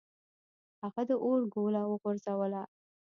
هغه 0.81 1.01
د 1.09 1.11
اور 1.23 1.39
ګوله 1.53 1.81
وغورځوله. 1.87 2.63